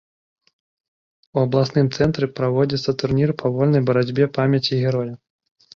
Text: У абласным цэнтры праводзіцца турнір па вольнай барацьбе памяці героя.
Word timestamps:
У 1.35 1.43
абласным 1.47 1.87
цэнтры 1.97 2.31
праводзіцца 2.41 2.91
турнір 3.05 3.29
па 3.45 3.53
вольнай 3.57 3.81
барацьбе 3.93 4.25
памяці 4.41 4.73
героя. 4.83 5.11